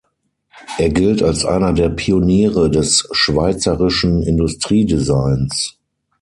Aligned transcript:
Er 0.79 0.89
gilt 0.89 1.21
als 1.21 1.45
einer 1.45 1.73
der 1.73 1.89
Pioniere 1.89 2.71
des 2.71 3.07
schweizerischen 3.11 4.23
Industriedesigns. 4.23 5.77